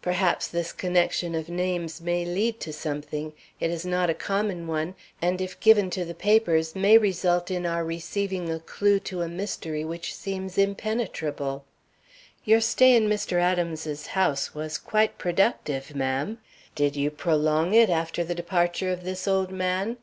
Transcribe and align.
Perhaps 0.00 0.48
this 0.48 0.72
connection 0.72 1.34
of 1.34 1.50
names 1.50 2.00
may 2.00 2.24
lead 2.24 2.60
to 2.60 2.72
something. 2.72 3.34
It 3.60 3.70
is 3.70 3.84
not 3.84 4.08
a 4.08 4.14
common 4.14 4.66
one, 4.66 4.94
and 5.20 5.38
if 5.38 5.60
given 5.60 5.90
to 5.90 6.02
the 6.06 6.14
papers, 6.14 6.74
may 6.74 6.96
result 6.96 7.50
in 7.50 7.66
our 7.66 7.84
receiving 7.84 8.48
a 8.50 8.58
clew 8.58 8.98
to 9.00 9.20
a 9.20 9.28
mystery 9.28 9.84
which 9.84 10.14
seems 10.14 10.56
impenetrable. 10.56 11.66
Your 12.46 12.62
stay 12.62 12.96
in 12.96 13.06
Mr. 13.06 13.38
Adams's 13.38 14.06
house 14.06 14.54
was 14.54 14.78
quite 14.78 15.18
productive, 15.18 15.94
ma'am. 15.94 16.38
Did 16.74 16.96
you 16.96 17.10
prolong 17.10 17.74
it 17.74 17.90
after 17.90 18.24
the 18.24 18.34
departure 18.34 18.90
of 18.90 19.04
this 19.04 19.28
old 19.28 19.50
man?" 19.50 19.98